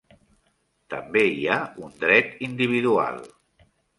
[0.93, 3.23] També hi ha un dret individual.